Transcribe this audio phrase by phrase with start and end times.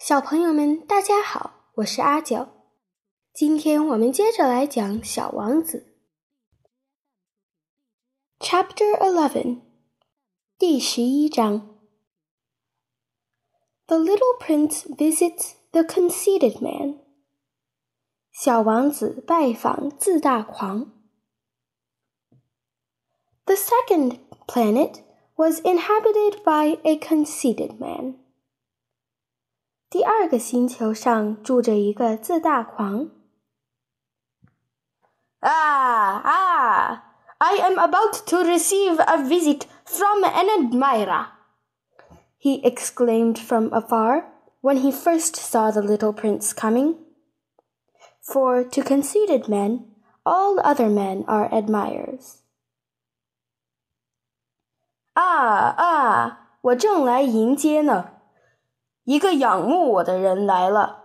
[0.00, 2.48] 小朋友们，大家好，我是阿九。
[3.32, 5.92] 今天我们接着来讲《小王子》
[8.46, 9.62] Chapter Eleven，
[10.58, 11.76] 第十一章。
[13.86, 17.00] The little prince visits the conceited man。
[18.30, 20.92] 小王子拜访自大狂。
[23.44, 25.00] The second planet
[25.34, 28.19] was inhabited by a conceited man.
[29.90, 33.10] 第二个星球上住着一个自大狂。
[35.40, 37.02] Ah, ah!
[37.38, 41.26] I am about to receive a visit from an admirer,
[42.38, 44.24] he exclaimed from afar
[44.62, 46.96] when he first saw the little prince coming.
[48.20, 49.84] For to conceited men,
[50.24, 52.40] all other men are admirers.
[55.14, 56.48] 啊啊！
[56.62, 58.10] 我正来迎接呢。
[59.04, 61.04] 一个仰慕我的人来了。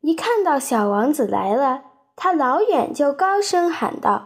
[0.00, 1.84] 一看到小王子来了，
[2.14, 4.22] 他老远就高声喊道：“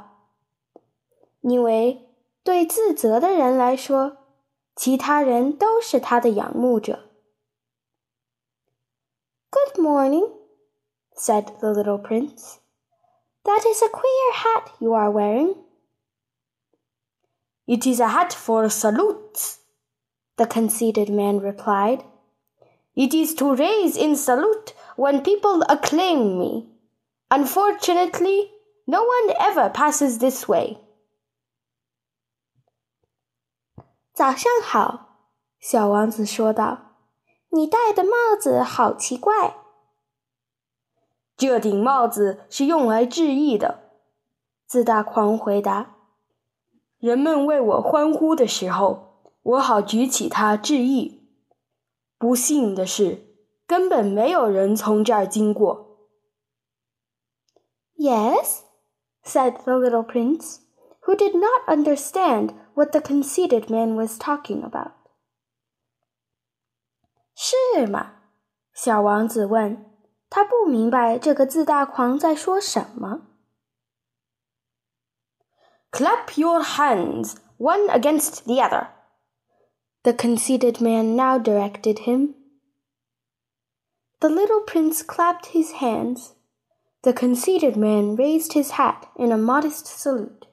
[1.40, 2.10] 因为
[2.42, 4.16] 对自责的人来说，
[4.74, 7.04] 其他人都是他的仰慕者。”
[9.50, 10.30] Good morning,
[11.16, 12.56] said the little prince.
[13.44, 15.54] That is a queer hat you are wearing.
[17.66, 19.58] It is a hat for salutes,
[20.36, 22.02] the conceited man replied.
[22.94, 26.66] It is to raise in salute when people acclaim me.
[27.28, 28.50] Unfortunately,
[28.86, 30.78] no one ever passes this way.
[34.12, 35.20] 早上好，
[35.60, 36.96] 小王子说道。
[37.50, 39.56] 你戴的帽子好奇怪。
[41.36, 43.92] 这顶帽子是用来致意的，
[44.66, 45.94] 自大狂回答。
[46.98, 51.21] 人们为我欢呼的时候，我好举起它致意。
[52.18, 53.36] 不幸的是，
[53.66, 56.08] 根本没有人从这儿经过。
[57.96, 58.62] Yes,
[59.24, 60.60] said the little prince,
[61.02, 64.92] who did not understand what the conceited man was talking about.
[67.34, 68.14] 是吗？
[68.72, 69.84] 小王子问。
[70.30, 73.28] 他不明白这个自大狂在说什么。
[75.90, 78.88] Clap your hands, one against the other
[80.04, 82.34] the conceited man now directed him.
[84.20, 86.34] The little prince clapped his hands.
[87.02, 90.46] The conceited man raised his hat in a modest salute.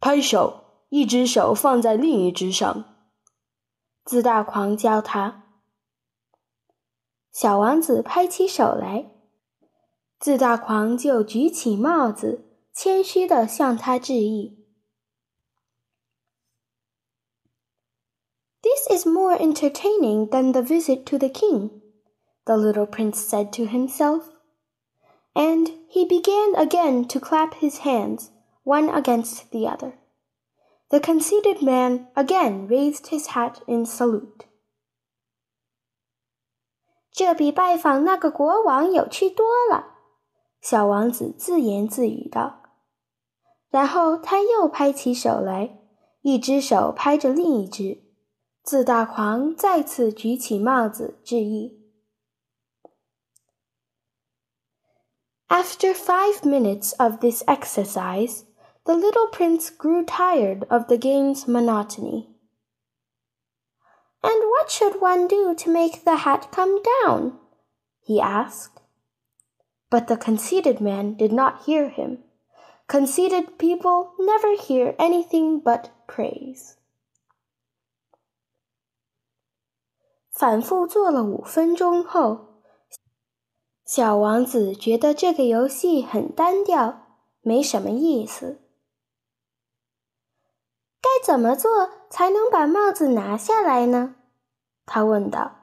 [0.00, 2.84] 拍手，一只手放在另一只上。
[4.04, 5.42] 自大狂教他。
[7.32, 9.10] 小王子拍起手来，
[10.20, 14.59] 自大狂就举起帽子，谦虚地向他致意。
[18.90, 21.70] is more entertaining than the visit to the king,
[22.46, 24.24] the little prince said to himself.
[25.34, 28.30] And he began again to clap his hands,
[28.64, 29.98] one against the other.
[30.90, 34.46] The conceited man again raised his hat in salute.
[37.12, 39.96] 这比拜访那个国王有趣多了，
[40.60, 42.62] 小王子自言自语道。
[43.68, 45.78] 然后他又拍起手来，
[46.22, 47.99] 一只手拍着另一只。
[48.62, 51.78] 自大狂再次举起帽子致意。
[55.48, 58.44] After five minutes of this exercise,
[58.84, 62.28] the little prince grew tired of the game's monotony.
[64.22, 67.38] And what should one do to make the hat come down?
[68.00, 68.80] he asked.
[69.88, 72.24] But the conceited man did not hear him.
[72.88, 76.76] Conceited people never hear anything but praise.
[80.41, 82.63] 反复做了五分钟后，
[83.85, 87.03] 小王子觉得这个游戏很单调，
[87.41, 88.59] 没什么意思。
[90.99, 94.15] 该怎么做才能把帽子拿下来呢？
[94.87, 95.57] 他问道。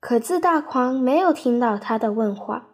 [0.00, 2.70] 可自大狂没有听到他的问话。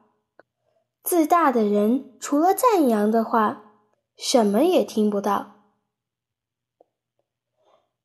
[1.03, 3.65] 自大的人除了赞扬的话，
[4.17, 5.58] 什么也听不到。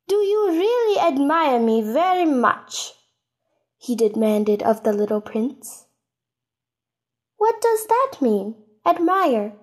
[0.07, 2.93] Do you really admire me very much?
[3.77, 5.85] he demanded of the little prince.
[7.37, 8.55] What does that mean,
[8.85, 9.53] admire?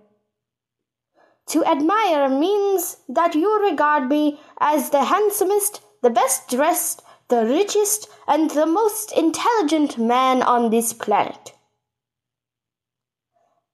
[1.48, 8.08] To admire means that you regard me as the handsomest, the best dressed, the richest,
[8.28, 11.54] and the most intelligent man on this planet.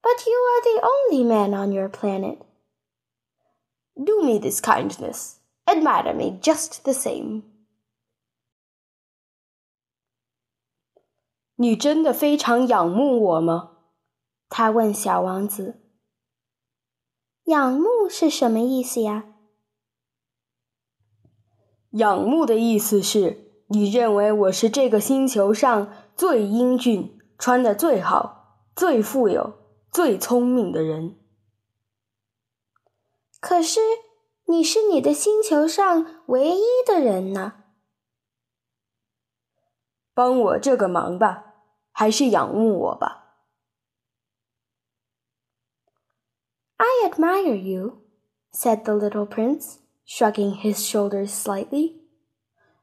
[0.03, 2.39] But you are the only man on your planet.
[4.03, 7.43] Do me this kindness admire me just the same。
[11.57, 13.79] 你真的非常仰慕我吗？
[14.49, 15.83] 他问小王子。
[17.45, 19.35] 仰慕是什么意思呀？
[21.91, 29.55] 仰慕的意思是你认为我是这个星球上最英俊、穿的最好、最富有、
[29.91, 31.19] 最聪明的人。
[33.41, 33.81] 可是。
[34.46, 37.64] 你是你的星球上唯一的人呢。
[40.14, 41.54] 帮我这个忙吧，
[41.92, 43.20] 还是仰慕我吧。
[46.78, 48.02] I admire you,
[48.52, 52.02] said the little prince, shrugging his shoulders slightly.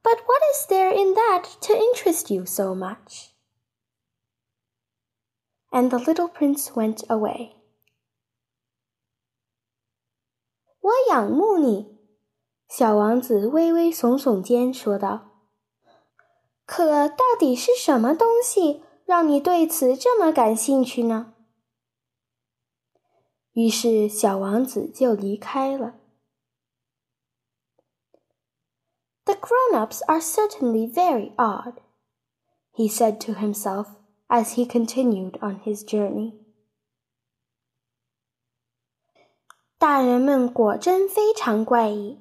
[0.02, 3.34] But what is there in that to interest you so much?
[5.70, 7.56] And the little prince went away.
[10.83, 11.97] 我仰慕你，
[12.67, 15.29] 小王子微微耸耸肩说道。
[16.65, 21.33] 可到底是什么东西让你对此这么感兴趣呢？
[23.53, 25.95] 于是小王子就离开了。
[29.23, 31.75] The grown-ups are certainly very odd,
[32.73, 33.87] he said to himself
[34.27, 36.42] as he continued on his journey.
[39.83, 42.17] 大人们果真非常怪异。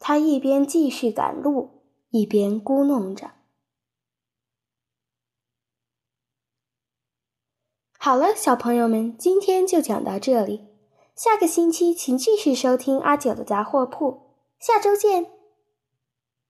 [0.00, 1.84] 他一边继续赶路。
[2.10, 3.30] 一边咕哝着。
[7.96, 10.66] 好了，小朋友们，今天就讲到这里。
[11.14, 14.32] 下个星期请继续收听阿九的杂货铺。
[14.58, 15.37] 下周见。